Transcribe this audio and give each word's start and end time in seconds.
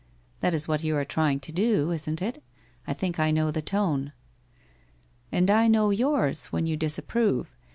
That 0.39 0.55
is 0.55 0.67
what 0.67 0.83
you 0.83 0.95
are 0.95 1.05
trying 1.05 1.41
to 1.41 1.51
do, 1.51 1.91
isn't 1.91 2.23
it? 2.23 2.41
I 2.87 2.93
think 2.93 3.19
I 3.19 3.29
know 3.29 3.51
the 3.51 3.61
tone 3.61 4.13
''And 5.31 5.47
I 5.51 5.67
know 5.67 5.91
yours, 5.91 6.47
when 6.47 6.65
you 6.65 6.75
disapprove. 6.75 7.55